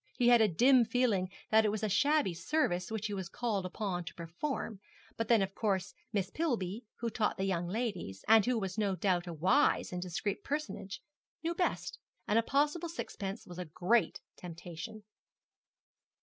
He 0.17 0.29
had 0.29 0.41
a 0.41 0.47
dim 0.47 0.83
feeling 0.83 1.29
that 1.51 1.63
it 1.63 1.69
was 1.69 1.83
a 1.83 1.87
shabby 1.87 2.33
service 2.33 2.89
which 2.89 3.05
he 3.05 3.13
was 3.13 3.29
called 3.29 3.67
upon 3.67 4.03
to 4.05 4.15
perform; 4.15 4.79
but 5.15 5.27
then 5.27 5.43
of 5.43 5.53
course 5.53 5.93
Miss 6.11 6.31
Pillby, 6.31 6.87
who 6.95 7.11
taught 7.11 7.37
the 7.37 7.43
young 7.43 7.67
ladies, 7.67 8.25
and 8.27 8.43
who 8.43 8.57
was 8.57 8.79
no 8.79 8.95
doubt 8.95 9.27
a 9.27 9.33
wise 9.35 9.93
and 9.93 10.01
discreet 10.01 10.43
personage, 10.43 11.03
knew 11.43 11.53
best; 11.53 11.99
and 12.27 12.39
a 12.39 12.41
possible 12.41 12.89
sixpence 12.89 13.45
was 13.45 13.59
a 13.59 13.65
great 13.65 14.19
temptation. 14.37 15.03